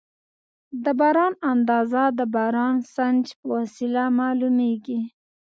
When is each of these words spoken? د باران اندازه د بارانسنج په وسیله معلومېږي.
د 0.83 0.85
باران 0.99 1.33
اندازه 1.51 2.03
د 2.19 2.21
بارانسنج 2.33 3.25
په 3.39 3.45
وسیله 3.55 4.03
معلومېږي. 4.19 4.99